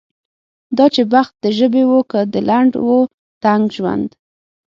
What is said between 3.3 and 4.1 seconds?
تنګ ژوند.